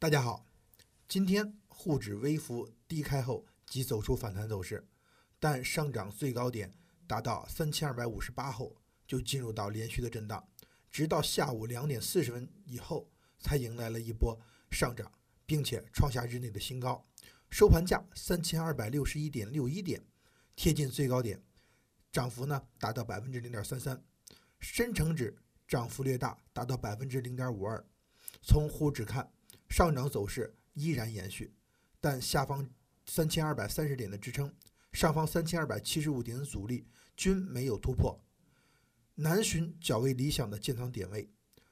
[0.00, 0.46] 大家好，
[1.08, 4.86] 今天沪指微幅低开后即走出反弹走势，
[5.40, 6.72] 但上涨最高点
[7.08, 8.76] 达到三千二百五十八后
[9.08, 10.48] 就进入到连续的震荡，
[10.88, 14.40] 直到下午两点四十分以后才迎来了一波
[14.70, 15.10] 上涨，
[15.44, 17.04] 并且创下日内的新高，
[17.50, 20.00] 收盘价三千二百六十一点六一点，
[20.54, 21.42] 贴近最高点，
[22.12, 24.00] 涨幅呢达到百分之零点三三，
[24.60, 25.36] 深成指
[25.66, 27.84] 涨幅略大，达到百分之零点五二。
[28.40, 29.28] 从沪指看。
[29.78, 31.54] 上涨走势依然延续，
[32.00, 32.68] 但下方
[33.06, 34.52] 三千二百三十点的支撑，
[34.92, 36.84] 上方三千二百七十五点的阻力
[37.16, 38.20] 均没有突破，
[39.14, 41.30] 难寻较为理想的建仓点位，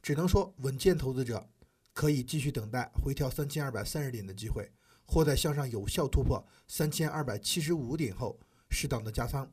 [0.00, 1.50] 只能说稳健投资者
[1.92, 4.70] 可以继续等待回调三千二百三十点的机会，
[5.04, 8.38] 或在向上有效突破三千二百七十五点后
[8.70, 9.52] 适当的加仓。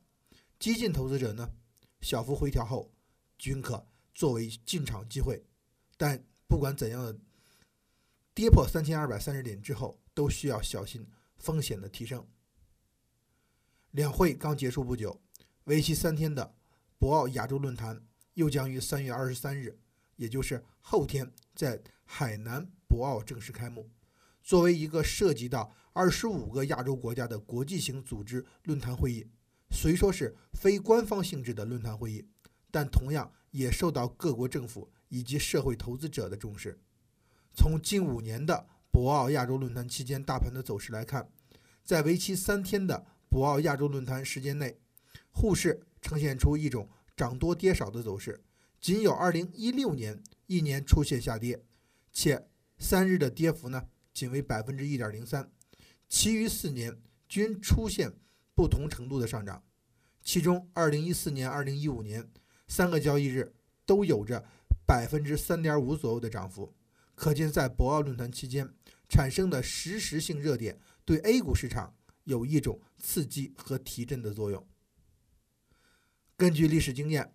[0.60, 1.50] 激进投资者呢，
[2.00, 2.94] 小幅回调后
[3.40, 5.44] 均可作为进场机会，
[5.98, 7.18] 但不管怎样的。
[8.36, 11.08] 跌破三千二百三十点之后，都需要小心
[11.38, 12.28] 风险的提升。
[13.92, 15.22] 两会刚结束不久，
[15.64, 16.54] 为期三天的
[16.98, 19.80] 博鳌亚洲论坛又将于三月二十三日，
[20.18, 23.90] 也就是后天，在海南博鳌正式开幕。
[24.44, 29.26] 作为一个涉及到二十五个亚洲国家的国际型组织论坛会议，
[29.72, 32.27] 虽说是非官方性质的论坛会议，
[32.70, 36.77] 但同样也受到各国政府以及社会投资者的重视。
[37.56, 41.30] 从近五年的博鳌亚洲论坛期间大盘的走势来看，
[41.84, 44.78] 在为期三天的博鳌亚洲论坛时间内，
[45.32, 48.44] 沪市呈现出一种涨多跌少的走势，
[48.80, 51.64] 仅有2016年一年出现下跌，
[52.12, 55.50] 且三日的跌幅呢仅为百分之一点零三，
[56.10, 58.14] 其余四年均出现
[58.54, 59.64] 不同程度的上涨，
[60.22, 62.30] 其中2014年、2015年
[62.68, 63.54] 三个交易日
[63.86, 64.46] 都有着
[64.86, 66.74] 百分之三点五左右的涨幅。
[67.16, 68.69] 可见，在博鳌论坛期间
[69.08, 74.68] 产生的实时性热点，对 A 股市场有一种刺激和提振的作用。
[76.36, 77.34] 根据历史经验，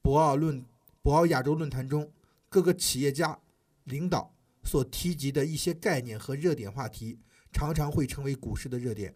[0.00, 0.64] 博鳌论
[1.02, 2.10] 博鳌亚洲论坛中
[2.48, 3.38] 各个企业家
[3.84, 4.34] 领导
[4.64, 7.20] 所提及的一些概念和热点话题，
[7.52, 9.14] 常常会成为股市的热点。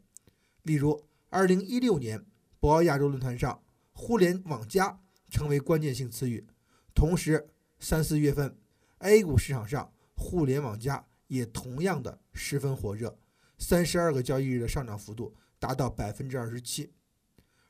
[0.62, 2.26] 例如，2016年
[2.60, 3.62] 博鳌亚洲论坛上
[3.94, 6.46] ，“互联网加”成为关键性词语。
[6.94, 7.48] 同时，
[7.80, 8.58] 三四月份。
[8.98, 13.18] A 股市场上，互联网加也同样的十分火热，
[13.58, 16.92] 三十二个交易日的上涨幅度达到百分之二十七。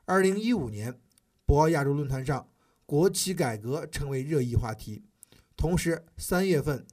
[0.04, 1.00] 二零一五年，
[1.44, 2.48] 博鳌亚洲论坛上，
[2.87, 5.04] 国企改革成为热议话题。
[5.56, 6.87] 同时，三月份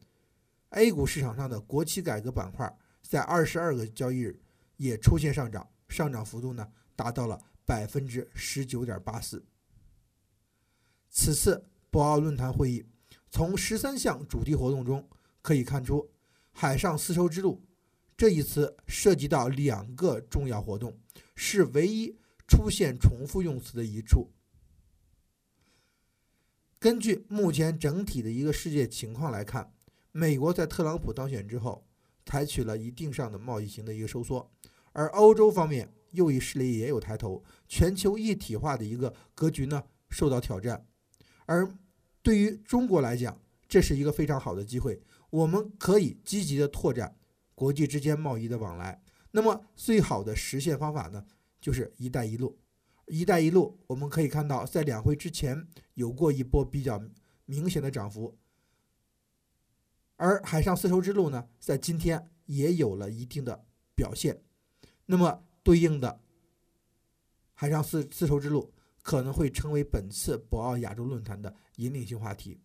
[0.69, 4.41] ，A 股市场上的国企改革板块在二十二个交易日
[4.77, 9.45] 也出现上涨，上涨幅度呢达到了百分之十九点八四。
[11.09, 12.83] 此次博鳌论坛会议。
[13.33, 15.09] 从十三项主题活动中
[15.41, 16.07] 可以看出
[16.53, 17.63] ，“海上丝绸之路”
[18.16, 20.99] 这一词涉及到两个重要活动，
[21.33, 22.16] 是唯一
[22.47, 24.31] 出现重复用词的一处。
[26.77, 29.73] 根据目前整体的一个世界情况来看，
[30.11, 31.88] 美国在特朗普当选之后，
[32.27, 34.47] 采取了一定上的贸易型的一个收缩，
[34.91, 40.85] 而欧洲方面右翼势力也有抬头，全球一体化的一个格局呢受到挑战，
[41.47, 41.67] 而。
[42.23, 47.16] 对于中国来讲，这是一个非常好的机会，我们可以积极的拓展
[47.53, 49.03] 国际之间贸易的往来。
[49.31, 51.25] 那么，最好的实现方法呢，
[51.59, 52.57] 就是“一带一路”。
[53.07, 57.03] “一带一路”，我们可以看到，在两会之前有过一波比较
[57.45, 58.38] 明显的涨幅，
[60.16, 64.41] 而海上丝绸之路呢，在今天也有了一定的表现。
[65.07, 66.22] 那么，对应的
[67.53, 68.72] 海上丝丝绸之路。
[69.03, 72.59] 可能会成为本次博鳌亚洲论坛的引领性话题。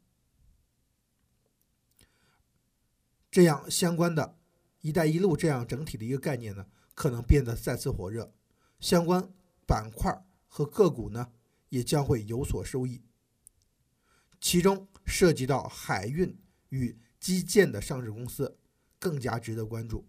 [3.31, 4.39] 这样相关的
[4.81, 8.33] “一带一路”这样整体的一个概念呢，可能变得再次火热，
[8.81, 9.31] 相关
[9.67, 11.33] 板块和个股呢
[11.69, 13.03] 也将会有所收益。
[14.41, 18.57] 其中涉及到海运与基建的上市公司
[18.99, 20.07] 更加值得关注。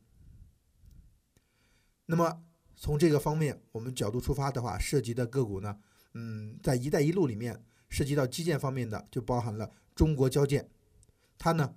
[2.05, 2.43] 那么
[2.75, 5.79] 从这个方面我们角度出发的话，涉及的个股呢？
[6.13, 10.67] 嗯，在“一带一路”里面涉及到基建方面的，就包含了中国交建。
[11.37, 11.75] 它呢，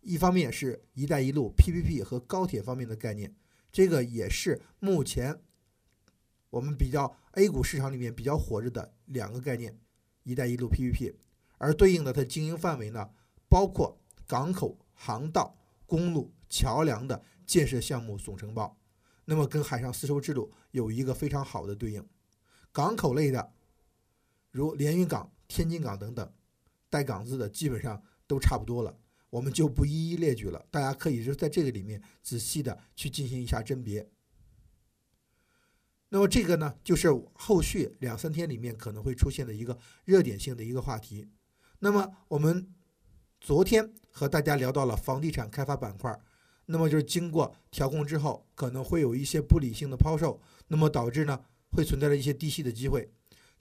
[0.00, 3.34] 一方面是一带一路 PPP 和高铁方面的概念，
[3.70, 5.38] 这个也是目前
[6.48, 9.78] 我们比较 A 股市场里面比较火热的两个概念
[10.24, 11.14] ，“一带一路 PPP”。
[11.58, 13.10] 而对应的它经营范围呢，
[13.48, 18.76] 包括港口、航道、公路、桥梁的建设项目总承包。
[19.26, 22.06] 那么跟海上丝绸之路有一个非常好的对应，
[22.72, 23.52] 港口类的。
[24.54, 26.32] 如连云港、天津港等等，
[26.88, 28.96] 带“港”字的基本上都差不多了。
[29.28, 34.08] 我们就不一一列举了，大家可以就在这个里面仔细的去进行一下甄别。
[36.10, 41.28] 那么这个呢，就是后续两三天里面可能会出现的一个热点性的一个话题。
[41.80, 42.72] 那么我们
[43.40, 46.16] 昨天和大家聊到了房地产开发板块，
[46.66, 53.12] 那么就是经过调控之后，可能会有一些不理性的抛售，那么导致呢会存在着一些低吸的机会。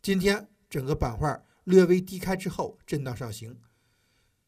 [0.04, 3.56] 今天整个板块略微低开之后震荡上行，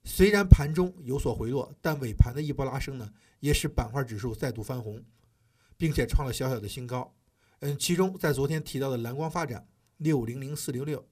[0.04, 5.06] 虽然盘中有所回落，但尾盘的一波拉升呢，也使板块指数再度翻红，
[5.78, 7.14] 并且创了小小的新高。
[7.60, 9.68] 嗯，其中在昨天提到的蓝光发展
[9.98, 11.08] 六零零四零六，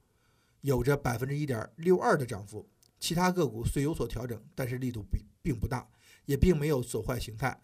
[0.61, 2.67] 有着百分之一点六二的涨幅。
[2.99, 5.87] 其他个股虽有所调整，但是力度并并不大，
[6.25, 7.61] 也并没有走坏形态。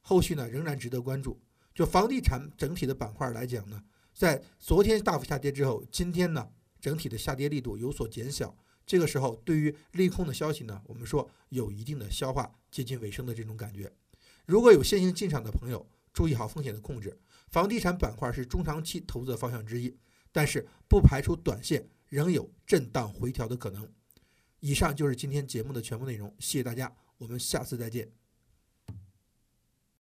[0.00, 1.42] 后续呢仍然值得关注。
[1.74, 3.82] 就房地产整体的板块来讲呢，
[4.14, 6.48] 在昨天大幅下跌之后，今天呢
[6.80, 8.56] 整体的下跌力度有所减小。
[8.86, 13.92] 这个时候，对于利空的消息呢，我们说有一定的消化接近尾声的这种感觉。
[14.46, 17.18] 如果有现行进场的朋友，注意好风险的控制。
[17.50, 19.94] 房地产板块是中长期投资的方向之一，
[20.32, 23.86] 但是不排除短线仍有震荡回调的可能。
[24.60, 28.17] 以上就是今天节目的全部内容，谢谢大家，我们下次再见。